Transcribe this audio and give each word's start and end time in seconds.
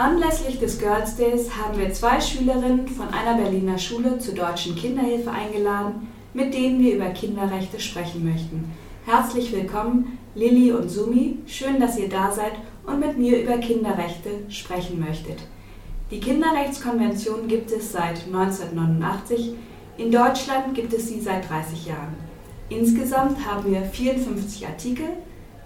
Anlässlich 0.00 0.58
des 0.58 0.78
Girls 0.78 1.16
Days 1.16 1.50
haben 1.54 1.78
wir 1.78 1.92
zwei 1.92 2.18
Schülerinnen 2.22 2.88
von 2.88 3.08
einer 3.08 3.36
Berliner 3.36 3.76
Schule 3.76 4.18
zur 4.18 4.32
Deutschen 4.32 4.74
Kinderhilfe 4.74 5.30
eingeladen, 5.30 6.08
mit 6.32 6.54
denen 6.54 6.80
wir 6.80 6.94
über 6.96 7.10
Kinderrechte 7.10 7.78
sprechen 7.78 8.24
möchten. 8.24 8.72
Herzlich 9.04 9.52
willkommen, 9.52 10.18
Lilly 10.34 10.72
und 10.72 10.88
Sumi. 10.88 11.36
Schön, 11.46 11.78
dass 11.78 11.98
ihr 11.98 12.08
da 12.08 12.32
seid 12.32 12.52
und 12.86 12.98
mit 12.98 13.18
mir 13.18 13.42
über 13.42 13.58
Kinderrechte 13.58 14.30
sprechen 14.48 15.00
möchtet. 15.06 15.36
Die 16.10 16.20
Kinderrechtskonvention 16.20 17.46
gibt 17.46 17.70
es 17.70 17.92
seit 17.92 18.24
1989. 18.24 19.52
In 19.98 20.10
Deutschland 20.10 20.74
gibt 20.74 20.94
es 20.94 21.08
sie 21.08 21.20
seit 21.20 21.50
30 21.50 21.84
Jahren. 21.88 22.14
Insgesamt 22.70 23.44
haben 23.44 23.70
wir 23.70 23.82
54 23.82 24.66
Artikel. 24.66 25.08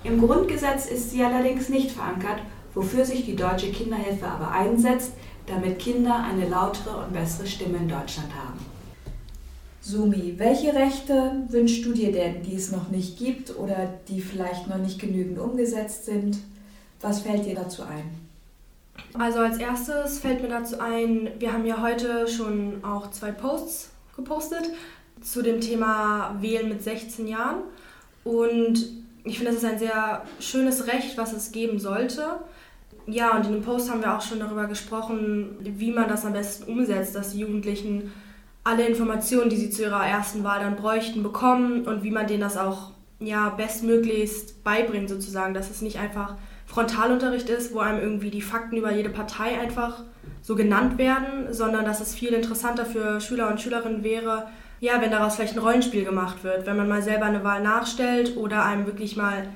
Im 0.02 0.20
Grundgesetz 0.20 0.86
ist 0.86 1.12
sie 1.12 1.22
allerdings 1.22 1.68
nicht 1.68 1.92
verankert 1.92 2.40
wofür 2.74 3.04
sich 3.04 3.24
die 3.24 3.36
Deutsche 3.36 3.70
Kinderhilfe 3.70 4.26
aber 4.26 4.50
einsetzt, 4.50 5.12
damit 5.46 5.78
Kinder 5.78 6.24
eine 6.24 6.48
lautere 6.48 7.04
und 7.04 7.12
bessere 7.12 7.46
Stimme 7.46 7.78
in 7.78 7.88
Deutschland 7.88 8.28
haben. 8.34 8.58
Sumi, 9.80 10.34
welche 10.38 10.74
Rechte 10.74 11.42
wünschst 11.50 11.84
du 11.84 11.92
dir 11.92 12.10
denn, 12.10 12.42
die 12.42 12.54
es 12.54 12.72
noch 12.72 12.88
nicht 12.88 13.18
gibt 13.18 13.54
oder 13.56 13.90
die 14.08 14.22
vielleicht 14.22 14.66
noch 14.66 14.78
nicht 14.78 14.98
genügend 14.98 15.38
umgesetzt 15.38 16.06
sind? 16.06 16.38
Was 17.02 17.20
fällt 17.20 17.44
dir 17.44 17.54
dazu 17.54 17.82
ein? 17.82 18.24
Also 19.12 19.40
als 19.40 19.58
erstes 19.58 20.20
fällt 20.20 20.40
mir 20.40 20.48
dazu 20.48 20.80
ein, 20.80 21.28
wir 21.38 21.52
haben 21.52 21.66
ja 21.66 21.82
heute 21.82 22.26
schon 22.28 22.82
auch 22.82 23.10
zwei 23.10 23.30
Posts 23.30 23.90
gepostet 24.16 24.70
zu 25.20 25.42
dem 25.42 25.60
Thema 25.60 26.36
Wählen 26.40 26.70
mit 26.70 26.82
16 26.82 27.28
Jahren. 27.28 27.64
Und 28.24 28.86
ich 29.24 29.38
finde, 29.38 29.52
das 29.52 29.62
ist 29.62 29.68
ein 29.68 29.78
sehr 29.78 30.24
schönes 30.40 30.86
Recht, 30.86 31.18
was 31.18 31.32
es 31.32 31.52
geben 31.52 31.78
sollte. 31.78 32.40
Ja, 33.06 33.36
und 33.36 33.46
in 33.46 33.52
dem 33.52 33.62
Post 33.62 33.90
haben 33.90 34.00
wir 34.00 34.16
auch 34.16 34.22
schon 34.22 34.38
darüber 34.38 34.66
gesprochen, 34.66 35.56
wie 35.60 35.92
man 35.92 36.08
das 36.08 36.24
am 36.24 36.32
besten 36.32 36.70
umsetzt, 36.72 37.14
dass 37.14 37.32
die 37.32 37.40
Jugendlichen 37.40 38.12
alle 38.62 38.86
Informationen, 38.86 39.50
die 39.50 39.56
sie 39.56 39.68
zu 39.68 39.82
ihrer 39.82 40.06
ersten 40.06 40.42
Wahl 40.42 40.60
dann 40.60 40.76
bräuchten, 40.76 41.22
bekommen 41.22 41.86
und 41.86 42.02
wie 42.02 42.10
man 42.10 42.26
denen 42.26 42.40
das 42.40 42.56
auch 42.56 42.92
ja, 43.20 43.50
bestmöglichst 43.50 44.64
beibringt, 44.64 45.10
sozusagen, 45.10 45.52
dass 45.52 45.70
es 45.70 45.82
nicht 45.82 45.98
einfach 45.98 46.36
Frontalunterricht 46.66 47.50
ist, 47.50 47.74
wo 47.74 47.80
einem 47.80 48.00
irgendwie 48.00 48.30
die 48.30 48.42
Fakten 48.42 48.76
über 48.76 48.92
jede 48.92 49.10
Partei 49.10 49.60
einfach 49.60 50.02
so 50.40 50.56
genannt 50.56 50.96
werden, 50.98 51.52
sondern 51.52 51.84
dass 51.84 52.00
es 52.00 52.14
viel 52.14 52.30
interessanter 52.30 52.86
für 52.86 53.20
Schüler 53.20 53.50
und 53.50 53.60
Schülerinnen 53.60 54.02
wäre, 54.02 54.48
ja, 54.80 55.00
wenn 55.00 55.10
daraus 55.10 55.36
vielleicht 55.36 55.56
ein 55.56 55.62
Rollenspiel 55.62 56.04
gemacht 56.04 56.42
wird, 56.42 56.66
wenn 56.66 56.76
man 56.76 56.88
mal 56.88 57.02
selber 57.02 57.26
eine 57.26 57.44
Wahl 57.44 57.62
nachstellt 57.62 58.36
oder 58.36 58.64
einem 58.64 58.86
wirklich 58.86 59.16
mal 59.16 59.48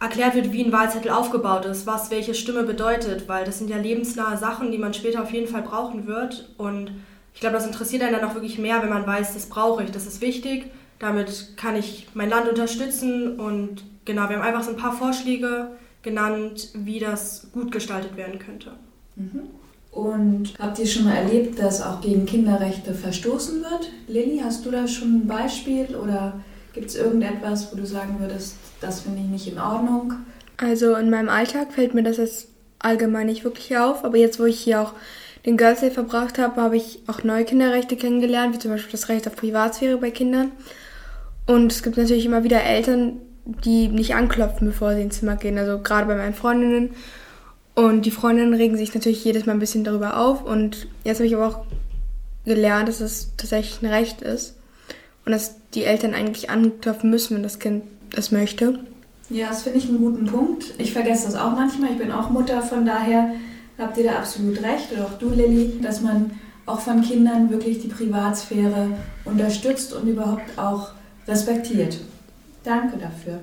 erklärt 0.00 0.34
wird, 0.34 0.52
wie 0.52 0.64
ein 0.64 0.72
Wahlzettel 0.72 1.10
aufgebaut 1.10 1.64
ist, 1.64 1.86
was 1.86 2.10
welche 2.10 2.34
Stimme 2.34 2.64
bedeutet, 2.64 3.28
weil 3.28 3.44
das 3.44 3.58
sind 3.58 3.70
ja 3.70 3.76
lebensnahe 3.76 4.36
Sachen, 4.36 4.70
die 4.70 4.78
man 4.78 4.94
später 4.94 5.22
auf 5.22 5.32
jeden 5.32 5.46
Fall 5.46 5.62
brauchen 5.62 6.06
wird. 6.06 6.50
Und 6.58 6.92
ich 7.32 7.40
glaube, 7.40 7.56
das 7.56 7.66
interessiert 7.66 8.02
einen 8.02 8.12
dann 8.12 8.24
auch 8.24 8.34
wirklich 8.34 8.58
mehr, 8.58 8.82
wenn 8.82 8.90
man 8.90 9.06
weiß, 9.06 9.34
das 9.34 9.46
brauche 9.46 9.82
ich, 9.82 9.90
das 9.90 10.06
ist 10.06 10.20
wichtig, 10.20 10.70
damit 10.98 11.56
kann 11.56 11.76
ich 11.76 12.08
mein 12.14 12.28
Land 12.28 12.48
unterstützen. 12.48 13.38
Und 13.38 13.84
genau, 14.04 14.28
wir 14.28 14.36
haben 14.36 14.42
einfach 14.42 14.62
so 14.62 14.70
ein 14.70 14.76
paar 14.76 14.92
Vorschläge 14.92 15.68
genannt, 16.02 16.68
wie 16.74 16.98
das 16.98 17.48
gut 17.52 17.72
gestaltet 17.72 18.16
werden 18.16 18.38
könnte. 18.38 18.72
Mhm. 19.16 19.42
Und 19.90 20.54
habt 20.58 20.78
ihr 20.80 20.86
schon 20.86 21.04
mal 21.04 21.14
erlebt, 21.14 21.58
dass 21.58 21.80
auch 21.80 22.00
gegen 22.00 22.26
Kinderrechte 22.26 22.94
verstoßen 22.94 23.62
wird? 23.62 23.90
Lilly, 24.08 24.40
hast 24.42 24.66
du 24.66 24.72
da 24.72 24.88
schon 24.88 25.20
ein 25.20 25.26
Beispiel 25.28 25.94
oder 25.94 26.40
gibt 26.72 26.86
es 26.86 26.96
irgendetwas, 26.96 27.72
wo 27.72 27.76
du 27.76 27.86
sagen 27.86 28.16
würdest, 28.18 28.56
das 28.80 29.00
finde 29.00 29.20
ich 29.20 29.26
nicht 29.26 29.48
in 29.48 29.58
Ordnung. 29.58 30.14
Also 30.56 30.94
in 30.94 31.10
meinem 31.10 31.28
Alltag 31.28 31.72
fällt 31.72 31.94
mir 31.94 32.02
das 32.02 32.18
jetzt 32.18 32.48
allgemein 32.78 33.26
nicht 33.26 33.44
wirklich 33.44 33.76
auf, 33.76 34.04
aber 34.04 34.18
jetzt, 34.18 34.38
wo 34.38 34.44
ich 34.44 34.60
hier 34.60 34.80
auch 34.80 34.92
den 35.46 35.56
Girls 35.56 35.80
Day 35.80 35.90
verbracht 35.90 36.38
habe, 36.38 36.60
habe 36.60 36.76
ich 36.76 37.00
auch 37.06 37.22
neue 37.22 37.44
Kinderrechte 37.44 37.96
kennengelernt, 37.96 38.54
wie 38.54 38.58
zum 38.58 38.70
Beispiel 38.70 38.92
das 38.92 39.08
Recht 39.08 39.26
auf 39.26 39.36
Privatsphäre 39.36 39.98
bei 39.98 40.10
Kindern. 40.10 40.52
Und 41.46 41.72
es 41.72 41.82
gibt 41.82 41.96
natürlich 41.96 42.24
immer 42.24 42.44
wieder 42.44 42.62
Eltern, 42.62 43.20
die 43.44 43.88
nicht 43.88 44.14
anklopfen, 44.14 44.68
bevor 44.68 44.94
sie 44.94 45.02
ins 45.02 45.18
Zimmer 45.18 45.36
gehen. 45.36 45.58
Also 45.58 45.78
gerade 45.78 46.06
bei 46.06 46.14
meinen 46.14 46.34
Freundinnen. 46.34 46.90
Und 47.74 48.06
die 48.06 48.10
Freundinnen 48.10 48.54
regen 48.54 48.76
sich 48.76 48.94
natürlich 48.94 49.24
jedes 49.24 49.44
Mal 49.44 49.52
ein 49.52 49.58
bisschen 49.58 49.84
darüber 49.84 50.16
auf. 50.16 50.42
Und 50.44 50.86
jetzt 51.02 51.18
habe 51.18 51.26
ich 51.26 51.34
aber 51.34 51.48
auch 51.48 51.64
gelernt, 52.46 52.88
dass 52.88 53.00
es 53.00 53.32
tatsächlich 53.36 53.82
ein 53.82 53.92
Recht 53.92 54.22
ist. 54.22 54.56
Und 55.26 55.32
dass 55.32 55.56
die 55.74 55.84
Eltern 55.84 56.14
eigentlich 56.14 56.48
anklopfen 56.48 57.10
müssen, 57.10 57.36
wenn 57.36 57.42
das 57.42 57.58
Kind 57.58 57.82
das 58.14 58.30
möchte. 58.30 58.80
Ja, 59.30 59.48
das 59.48 59.62
finde 59.62 59.78
ich 59.78 59.88
einen 59.88 59.98
guten 59.98 60.26
Punkt. 60.26 60.74
Ich 60.78 60.92
vergesse 60.92 61.26
das 61.26 61.36
auch 61.36 61.52
manchmal. 61.52 61.92
Ich 61.92 61.98
bin 61.98 62.12
auch 62.12 62.30
Mutter, 62.30 62.62
von 62.62 62.84
daher 62.84 63.32
habt 63.78 63.96
ihr 63.96 64.04
da 64.04 64.18
absolut 64.18 64.62
recht. 64.62 64.92
Oder 64.92 65.06
auch 65.06 65.18
du, 65.18 65.30
Lilly, 65.30 65.80
dass 65.82 66.00
man 66.00 66.32
auch 66.66 66.80
von 66.80 67.02
Kindern 67.02 67.50
wirklich 67.50 67.80
die 67.80 67.88
Privatsphäre 67.88 68.90
unterstützt 69.24 69.92
und 69.92 70.08
überhaupt 70.08 70.58
auch 70.58 70.90
respektiert. 71.26 71.98
Danke 72.62 72.98
dafür. 72.98 73.40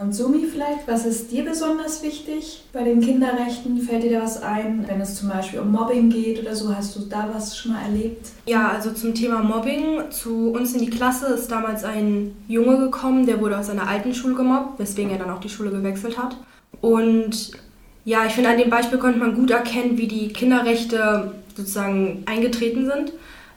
Und 0.00 0.14
Sumi 0.14 0.46
vielleicht, 0.46 0.86
was 0.86 1.04
ist 1.04 1.32
dir 1.32 1.44
besonders 1.44 2.04
wichtig 2.04 2.62
bei 2.72 2.84
den 2.84 3.00
Kinderrechten? 3.00 3.80
Fällt 3.80 4.04
dir 4.04 4.12
da 4.12 4.22
was 4.22 4.40
ein, 4.40 4.84
wenn 4.86 5.00
es 5.00 5.16
zum 5.16 5.28
Beispiel 5.28 5.58
um 5.58 5.72
Mobbing 5.72 6.08
geht 6.08 6.40
oder 6.40 6.54
so? 6.54 6.72
Hast 6.72 6.94
du 6.94 7.00
da 7.00 7.28
was 7.34 7.58
schon 7.58 7.72
mal 7.72 7.82
erlebt? 7.82 8.28
Ja, 8.46 8.68
also 8.68 8.92
zum 8.92 9.12
Thema 9.12 9.42
Mobbing. 9.42 10.02
Zu 10.10 10.52
uns 10.52 10.72
in 10.74 10.82
die 10.82 10.90
Klasse 10.90 11.26
ist 11.34 11.50
damals 11.50 11.82
ein 11.82 12.36
Junge 12.46 12.78
gekommen, 12.78 13.26
der 13.26 13.40
wurde 13.40 13.58
aus 13.58 13.66
seiner 13.66 13.88
alten 13.88 14.14
Schule 14.14 14.36
gemobbt, 14.36 14.78
weswegen 14.78 15.10
er 15.10 15.18
dann 15.18 15.30
auch 15.30 15.40
die 15.40 15.48
Schule 15.48 15.70
gewechselt 15.70 16.16
hat. 16.16 16.36
Und 16.80 17.50
ja, 18.04 18.24
ich 18.24 18.34
finde, 18.34 18.50
an 18.50 18.58
dem 18.58 18.70
Beispiel 18.70 18.98
konnte 18.98 19.18
man 19.18 19.34
gut 19.34 19.50
erkennen, 19.50 19.98
wie 19.98 20.06
die 20.06 20.28
Kinderrechte 20.28 21.32
sozusagen 21.56 22.22
eingetreten 22.24 22.86
sind 22.86 23.12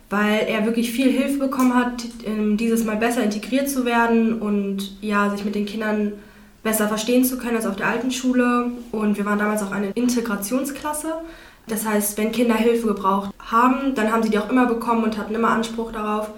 weil 0.10 0.46
er 0.50 0.66
wirklich 0.66 0.92
viel 0.92 1.10
Hilfe 1.10 1.40
bekommen 1.40 1.74
hat, 1.74 2.04
dieses 2.60 2.84
Mal 2.84 2.98
besser 2.98 3.24
integriert 3.24 3.70
zu 3.70 3.86
werden 3.86 4.42
und 4.42 4.98
ja, 5.00 5.30
sich 5.30 5.46
mit 5.46 5.56
den 5.56 5.66
Kindern 5.66 6.12
besser 6.64 6.88
verstehen 6.88 7.26
zu 7.26 7.38
können 7.38 7.56
als 7.56 7.66
auf 7.66 7.76
der 7.76 7.88
alten 7.88 8.12
Schule. 8.12 8.72
Und 8.92 9.18
wir 9.18 9.26
waren 9.26 9.40
damals 9.40 9.64
auch 9.64 9.72
eine 9.72 9.92
Integrationsklasse. 9.92 11.14
Das 11.68 11.86
heißt, 11.86 12.18
wenn 12.18 12.32
Kinder 12.32 12.56
Hilfe 12.56 12.88
gebraucht 12.88 13.34
haben, 13.40 13.96
dann 13.96 14.12
haben 14.12 14.24
sie 14.24 14.30
die 14.30 14.40
auch 14.40 14.50
immer 14.50 14.66
bekommen 14.66 15.04
und 15.04 15.18
hatten 15.18 15.36
immer 15.36 15.50
Anspruch 15.50 15.92
darauf. 15.92 16.30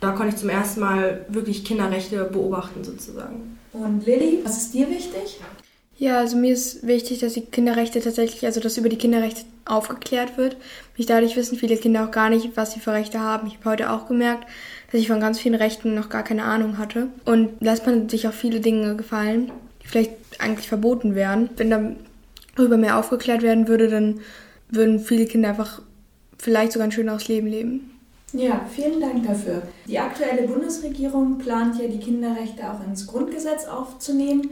Da 0.00 0.10
konnte 0.10 0.34
ich 0.34 0.40
zum 0.40 0.48
ersten 0.48 0.80
Mal 0.80 1.24
wirklich 1.28 1.64
Kinderrechte 1.64 2.24
beobachten 2.24 2.82
sozusagen. 2.82 3.58
Und 3.72 4.04
Lilly, 4.04 4.40
was 4.44 4.56
ist 4.58 4.74
dir 4.74 4.90
wichtig? 4.90 5.40
Ja, 5.96 6.18
also 6.18 6.36
mir 6.36 6.52
ist 6.52 6.84
wichtig, 6.84 7.20
dass 7.20 7.34
die 7.34 7.42
Kinderrechte 7.42 8.00
tatsächlich, 8.00 8.44
also 8.44 8.60
dass 8.60 8.76
über 8.76 8.88
die 8.88 8.98
Kinderrechte 8.98 9.42
aufgeklärt 9.64 10.36
wird. 10.36 10.56
Mich 10.96 11.06
dadurch 11.06 11.36
wissen 11.36 11.56
viele 11.56 11.76
Kinder 11.76 12.04
auch 12.04 12.10
gar 12.10 12.28
nicht, 12.28 12.56
was 12.56 12.72
sie 12.72 12.80
für 12.80 12.92
Rechte 12.92 13.20
haben. 13.20 13.46
Ich 13.46 13.58
habe 13.58 13.70
heute 13.70 13.90
auch 13.92 14.08
gemerkt, 14.08 14.48
dass 14.90 15.00
ich 15.00 15.06
von 15.06 15.20
ganz 15.20 15.38
vielen 15.38 15.54
Rechten 15.54 15.94
noch 15.94 16.08
gar 16.08 16.24
keine 16.24 16.42
Ahnung 16.42 16.78
hatte. 16.78 17.06
Und 17.24 17.50
lässt 17.60 17.86
man 17.86 18.08
sich 18.08 18.26
auch 18.26 18.32
viele 18.32 18.58
Dinge 18.58 18.96
gefallen, 18.96 19.52
die 19.82 19.88
vielleicht 19.88 20.12
eigentlich 20.38 20.68
verboten 20.68 21.14
wären. 21.14 21.50
Wenn 21.56 21.96
darüber 22.56 22.76
mehr 22.76 22.98
aufgeklärt 22.98 23.42
werden 23.42 23.68
würde, 23.68 23.88
dann 23.88 24.20
würden 24.68 25.00
viele 25.00 25.26
Kinder 25.26 25.50
einfach 25.50 25.82
vielleicht 26.38 26.72
sogar 26.72 26.88
ein 26.88 26.92
schöneres 26.92 27.28
Leben 27.28 27.46
leben. 27.46 27.90
Ja, 28.32 28.64
vielen 28.74 29.00
Dank 29.00 29.26
dafür. 29.26 29.62
Die 29.86 29.98
aktuelle 29.98 30.48
Bundesregierung 30.48 31.38
plant 31.38 31.78
ja, 31.78 31.86
die 31.86 32.00
Kinderrechte 32.00 32.70
auch 32.70 32.84
ins 32.86 33.06
Grundgesetz 33.06 33.66
aufzunehmen. 33.66 34.48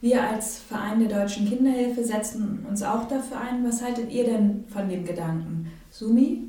Wir 0.00 0.22
als 0.22 0.58
Verein 0.58 1.00
der 1.00 1.20
Deutschen 1.20 1.48
Kinderhilfe 1.48 2.04
setzen 2.04 2.64
uns 2.68 2.82
auch 2.82 3.08
dafür 3.08 3.40
ein. 3.40 3.66
Was 3.66 3.82
haltet 3.82 4.12
ihr 4.12 4.24
denn 4.24 4.64
von 4.72 4.88
dem 4.88 5.04
Gedanken? 5.04 5.72
Sumi? 5.90 6.42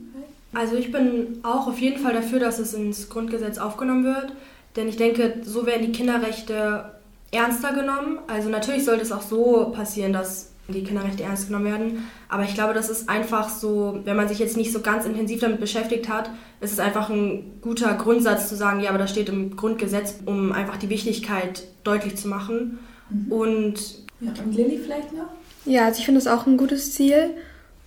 Also 0.53 0.75
ich 0.75 0.91
bin 0.91 1.40
auch 1.44 1.68
auf 1.68 1.79
jeden 1.79 2.01
Fall 2.01 2.13
dafür, 2.13 2.40
dass 2.40 2.59
es 2.59 2.74
ins 2.74 3.09
Grundgesetz 3.09 3.57
aufgenommen 3.57 4.03
wird. 4.03 4.34
Denn 4.75 4.88
ich 4.88 4.97
denke, 4.97 5.41
so 5.44 5.66
werden 5.66 5.85
die 5.85 5.91
Kinderrechte 5.91 6.94
ernster 7.31 7.74
genommen. 7.74 8.19
Also 8.28 8.50
natürlich 8.50 8.86
sollte 8.86 9.03
es 9.03 9.12
auch 9.12 9.22
so 9.22 9.72
passieren, 9.74 10.13
dass 10.13 10.52
die 10.68 10.84
Kinderrechte 10.84 11.24
ernst 11.24 11.47
genommen 11.47 11.66
werden. 11.66 12.08
Aber 12.28 12.44
ich 12.44 12.56
glaube, 12.56 12.74
das 12.74 12.90
ist 12.90 13.08
einfach 13.08 13.50
so, 13.50 14.00
wenn 14.04 14.16
man 14.16 14.27
sich 14.27 14.39
jetzt 14.39 14.57
nicht 14.57 14.72
so 14.72 14.81
ganz 14.81 15.06
intensiv 15.06 15.39
damit 15.42 15.60
beschäftigt 15.60 16.10
hat, 16.10 16.30
ist 16.60 16.72
es 16.72 16.80
einfach 16.80 17.10
ein 17.10 17.60
guter 17.62 17.94
Grundsatz 17.94 18.50
zu 18.50 18.56
sagen, 18.56 18.80
ja, 18.80 18.89
aber 18.89 18.98
das 18.98 19.12
steht 19.12 19.30
im 19.30 19.56
Grundgesetz, 19.56 20.16
um 20.25 20.51
einfach 20.51 20.77
die 20.77 20.89
Wichtigkeit 20.89 21.63
deutlich 21.83 22.18
zu 22.18 22.27
machen. 22.27 22.80
Mhm. 23.10 23.31
Und, 23.31 23.75
ja, 24.21 24.31
und 24.44 24.56
Lilly 24.56 24.80
vielleicht 24.80 25.13
noch? 25.13 25.28
Ja, 25.66 25.86
also 25.86 26.00
ich 26.00 26.06
finde 26.06 26.21
das 26.21 26.28
auch 26.28 26.48
ein 26.48 26.57
gutes 26.57 26.94
Ziel. 26.94 27.31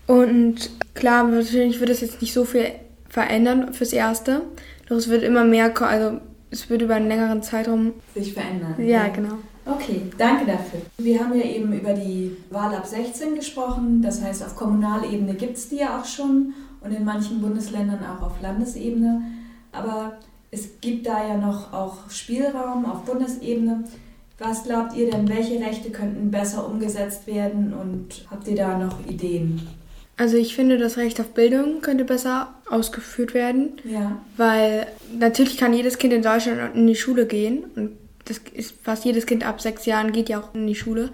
Und 0.06 0.70
klar, 0.94 1.24
natürlich 1.24 1.80
wird 1.80 1.90
es 1.90 2.00
jetzt 2.00 2.20
nicht 2.20 2.32
so 2.32 2.44
viel 2.44 2.66
verändern 3.08 3.74
fürs 3.74 3.92
Erste. 3.92 4.42
Doch 4.88 4.96
es 4.96 5.08
wird 5.08 5.22
immer 5.22 5.44
mehr, 5.44 5.80
also 5.82 6.20
es 6.50 6.68
wird 6.70 6.82
über 6.82 6.94
einen 6.94 7.08
längeren 7.08 7.42
Zeitraum 7.42 7.92
sich 8.14 8.32
verändern. 8.32 8.74
Ja, 8.78 8.84
ja, 8.84 9.08
genau. 9.08 9.34
Okay, 9.64 10.02
danke 10.16 10.46
dafür. 10.46 10.80
Wir 10.96 11.20
haben 11.20 11.34
ja 11.38 11.44
eben 11.44 11.72
über 11.72 11.92
die 11.92 12.36
Wahl 12.50 12.74
ab 12.74 12.86
16 12.86 13.34
gesprochen. 13.34 14.00
Das 14.00 14.22
heißt, 14.22 14.42
auf 14.42 14.56
Kommunalebene 14.56 15.34
gibt 15.34 15.58
es 15.58 15.68
die 15.68 15.76
ja 15.76 16.00
auch 16.00 16.06
schon 16.06 16.54
und 16.80 16.92
in 16.92 17.04
manchen 17.04 17.42
Bundesländern 17.42 18.00
auch 18.04 18.22
auf 18.22 18.40
Landesebene. 18.40 19.22
Aber 19.72 20.18
es 20.50 20.80
gibt 20.80 21.06
da 21.06 21.26
ja 21.26 21.36
noch 21.36 21.72
auch 21.72 22.08
Spielraum 22.08 22.86
auf 22.86 23.02
Bundesebene. 23.02 23.84
Was 24.38 24.64
glaubt 24.64 24.94
ihr 24.96 25.10
denn, 25.10 25.28
welche 25.28 25.60
Rechte 25.60 25.90
könnten 25.90 26.30
besser 26.30 26.66
umgesetzt 26.66 27.26
werden 27.26 27.74
und 27.74 28.26
habt 28.30 28.46
ihr 28.48 28.56
da 28.56 28.78
noch 28.78 29.04
Ideen? 29.06 29.60
Also 30.18 30.36
ich 30.36 30.54
finde, 30.54 30.78
das 30.78 30.96
Recht 30.96 31.20
auf 31.20 31.28
Bildung 31.28 31.80
könnte 31.80 32.04
besser 32.04 32.54
ausgeführt 32.68 33.34
werden. 33.34 33.80
Ja. 33.84 34.20
Weil 34.36 34.86
natürlich 35.18 35.56
kann 35.56 35.72
jedes 35.72 35.98
Kind 35.98 36.12
in 36.12 36.22
Deutschland 36.22 36.74
in 36.74 36.86
die 36.86 36.96
Schule 36.96 37.26
gehen. 37.26 37.64
Und 37.76 37.92
das 38.26 38.40
ist 38.52 38.74
fast 38.82 39.04
jedes 39.04 39.26
Kind 39.26 39.46
ab 39.46 39.60
sechs 39.60 39.86
Jahren 39.86 40.12
geht 40.12 40.28
ja 40.28 40.40
auch 40.40 40.54
in 40.54 40.66
die 40.66 40.74
Schule. 40.74 41.10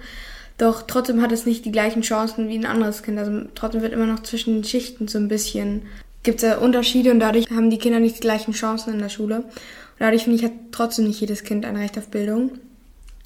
Doch 0.59 0.83
trotzdem 0.83 1.21
hat 1.21 1.33
es 1.33 1.47
nicht 1.47 1.65
die 1.65 1.73
gleichen 1.73 2.03
Chancen 2.03 2.49
wie 2.49 2.59
ein 2.59 2.67
anderes 2.67 3.03
Kind. 3.03 3.19
Also 3.19 3.43
trotzdem 3.55 3.83
wird 3.83 3.93
immer 3.93 4.07
noch 4.07 4.23
zwischen 4.23 4.55
den 4.55 4.65
Schichten 4.65 5.07
so 5.07 5.19
ein 5.19 5.29
bisschen 5.29 5.83
gibt 6.25 6.43
es 6.43 6.57
Unterschiede 6.57 7.13
und 7.13 7.21
dadurch 7.21 7.49
haben 7.51 7.71
die 7.71 7.79
Kinder 7.79 8.01
nicht 8.01 8.17
die 8.17 8.21
gleichen 8.21 8.53
Chancen 8.53 8.95
in 8.95 8.99
der 8.99 9.11
Schule. 9.11 9.37
Und 9.37 10.01
dadurch 10.01 10.25
finde 10.25 10.39
ich, 10.39 10.45
hat 10.45 10.53
trotzdem 10.73 11.07
nicht 11.07 11.21
jedes 11.21 11.45
Kind 11.45 11.65
ein 11.65 11.77
Recht 11.77 11.97
auf 11.97 12.09
Bildung. 12.09 12.53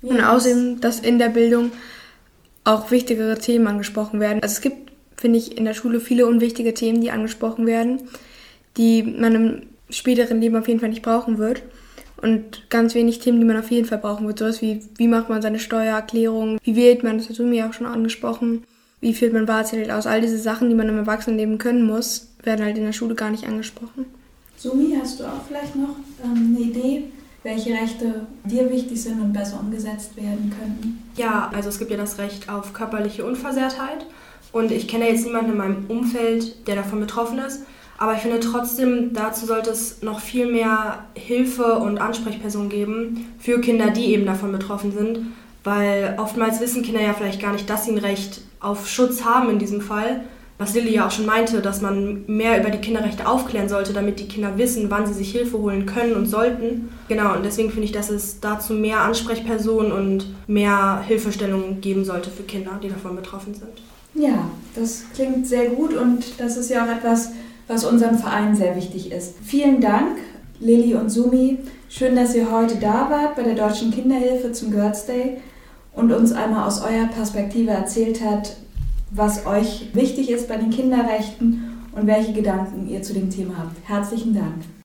Ja, 0.03 0.11
und 0.11 0.21
außerdem, 0.21 0.81
dass 0.81 1.01
in 1.01 1.19
der 1.19 1.31
Bildung 1.31 1.73
auch 2.65 2.91
wichtigere 2.91 3.39
Themen 3.39 3.67
angesprochen 3.67 4.21
werden. 4.21 4.43
Also 4.43 4.55
es 4.55 4.61
gibt, 4.61 4.88
finde 5.19 5.39
ich, 5.39 5.59
in 5.59 5.65
der 5.65 5.75
Schule 5.75 6.01
viele 6.01 6.27
unwichtige 6.27 6.73
Themen, 6.73 7.01
die 7.01 7.11
angesprochen 7.11 7.67
werden, 7.67 8.01
die 8.77 9.03
man 9.03 9.35
im 9.35 9.63
späteren 9.91 10.41
Leben 10.41 10.57
auf 10.57 10.69
jeden 10.69 10.81
Fall 10.81 10.89
nicht 10.89 11.03
brauchen 11.03 11.39
wird. 11.39 11.63
Und 12.21 12.69
ganz 12.69 12.95
wenig 12.95 13.21
Themen, 13.21 13.39
die 13.39 13.47
man 13.47 13.57
auf 13.57 13.71
jeden 13.71 13.87
Fall 13.87 13.99
brauchen 13.99 14.27
wird. 14.27 14.39
Sowas 14.39 14.61
wie, 14.61 14.81
wie 14.97 15.07
macht 15.07 15.29
man 15.29 15.41
seine 15.41 15.61
Steuererklärung, 15.61 16.59
wie 16.65 16.75
wählt 16.75 17.05
man, 17.05 17.19
das 17.19 17.29
hast 17.29 17.39
du 17.39 17.45
mir 17.45 17.69
auch 17.69 17.73
schon 17.73 17.87
angesprochen, 17.87 18.65
wie 19.01 19.15
führt 19.15 19.33
man 19.33 19.47
Wahlzettel 19.47 19.91
aus. 19.91 20.07
All 20.07 20.21
diese 20.21 20.39
Sachen, 20.39 20.69
die 20.69 20.75
man 20.75 20.89
im 20.89 20.99
Erwachsenenleben 20.99 21.59
können 21.59 21.87
muss, 21.87 22.29
werden 22.43 22.65
halt 22.65 22.77
in 22.77 22.85
der 22.85 22.93
Schule 22.93 23.15
gar 23.15 23.31
nicht 23.31 23.47
angesprochen. 23.47 24.07
Sumi, 24.57 24.97
hast 25.01 25.21
du 25.21 25.25
auch 25.25 25.45
vielleicht 25.47 25.77
noch 25.77 25.95
ähm, 26.25 26.57
eine 26.57 26.67
Idee, 26.67 27.05
welche 27.45 27.71
Rechte 27.71 28.27
dir 28.45 28.69
wichtig 28.69 29.01
sind 29.01 29.21
und 29.21 29.33
besser 29.33 29.61
umgesetzt 29.61 30.17
werden 30.17 30.53
könnten? 30.59 31.05
Ja, 31.17 31.51
also 31.55 31.69
es 31.69 31.79
gibt 31.79 31.93
ja 31.93 31.97
das 31.97 32.19
Recht 32.19 32.49
auf 32.49 32.73
körperliche 32.73 33.25
Unversehrtheit. 33.25 34.07
Und 34.53 34.73
ich 34.73 34.89
kenne 34.89 35.09
jetzt 35.09 35.25
niemanden 35.25 35.53
in 35.53 35.59
meinem 35.59 35.87
Umfeld, 35.89 36.67
der 36.67 36.77
davon 36.77 37.01
betroffen 37.01 37.39
ist. 37.39 37.63
Aber 37.99 38.15
ich 38.15 38.21
finde 38.21 38.39
trotzdem, 38.39 39.13
dazu 39.13 39.45
sollte 39.45 39.71
es 39.71 40.03
noch 40.03 40.21
viel 40.21 40.47
mehr 40.47 41.05
Hilfe 41.15 41.79
und 41.79 41.99
Ansprechpersonen 41.99 42.69
geben 42.69 43.27
für 43.41 43.61
Kinder, 43.61 43.91
die 43.91 44.13
eben 44.13 44.25
davon 44.25 44.53
betroffen 44.53 44.93
sind. 44.93 45.19
Weil 45.65 46.17
oftmals 46.19 46.61
wissen 46.61 46.85
Kinder 46.85 47.03
ja 47.03 47.13
vielleicht 47.13 47.43
gar 47.43 47.53
nicht, 47.53 47.69
dass 47.69 47.85
sie 47.85 47.93
ein 47.93 47.99
Recht 47.99 48.41
auf 48.61 48.89
Schutz 48.89 49.25
haben 49.25 49.51
in 49.51 49.59
diesem 49.59 49.81
Fall. 49.81 50.23
Was 50.59 50.75
Lilly 50.75 50.95
ja 50.95 51.07
auch 51.07 51.11
schon 51.11 51.27
meinte, 51.27 51.61
dass 51.61 51.83
man 51.83 52.25
mehr 52.27 52.59
über 52.59 52.71
die 52.71 52.81
Kinderrechte 52.81 53.29
aufklären 53.29 53.69
sollte, 53.69 53.93
damit 53.93 54.19
die 54.19 54.27
Kinder 54.27 54.59
wissen, 54.59 54.91
wann 54.91 55.07
sie 55.07 55.15
sich 55.15 55.31
Hilfe 55.31 55.59
holen 55.59 55.87
können 55.87 56.15
und 56.15 56.27
sollten. 56.27 56.89
Genau, 57.07 57.35
und 57.35 57.45
deswegen 57.45 57.71
finde 57.71 57.85
ich, 57.85 57.93
dass 57.93 58.11
es 58.11 58.41
dazu 58.41 58.73
mehr 58.73 59.01
Ansprechpersonen 59.01 59.93
und 59.93 60.27
mehr 60.49 61.03
Hilfestellungen 61.07 61.81
geben 61.81 62.05
sollte 62.05 62.31
für 62.31 62.43
Kinder, 62.43 62.81
die 62.83 62.89
davon 62.89 63.15
betroffen 63.15 63.55
sind. 63.55 63.71
Ja, 64.15 64.51
das 64.75 65.05
klingt 65.15 65.47
sehr 65.47 65.71
gut 65.71 65.95
und 65.95 66.41
das 66.41 66.57
ist 66.57 66.71
ja 66.71 66.85
auch 66.85 66.91
etwas, 66.91 67.31
was 67.67 67.85
unserem 67.85 68.19
Verein 68.19 68.57
sehr 68.57 68.75
wichtig 68.77 69.13
ist. 69.13 69.35
Vielen 69.45 69.81
Dank, 69.81 70.19
Lilly 70.61 70.95
und 70.95 71.11
Sumi. 71.11 71.59
Schön, 71.89 72.17
dass 72.17 72.35
ihr 72.35 72.51
heute 72.51 72.77
da 72.77 73.11
wart 73.11 73.37
bei 73.37 73.43
der 73.43 73.55
Deutschen 73.55 73.91
Kinderhilfe 73.91 74.53
zum 74.53 74.71
Girls 74.71 75.07
Day 75.07 75.39
und 75.93 76.13
uns 76.13 76.33
einmal 76.33 76.67
aus 76.67 76.81
eurer 76.81 77.09
Perspektive 77.09 77.71
erzählt 77.71 78.25
hat, 78.25 78.57
was 79.11 79.47
euch 79.47 79.91
wichtig 79.95 80.31
ist 80.31 80.49
bei 80.49 80.57
den 80.57 80.71
Kinderrechten 80.71 81.79
und 81.93 82.07
welche 82.07 82.33
Gedanken 82.33 82.89
ihr 82.89 83.03
zu 83.03 83.15
dem 83.15 83.31
Thema 83.31 83.59
habt. 83.59 83.77
Herzlichen 83.89 84.35
Dank. 84.35 84.65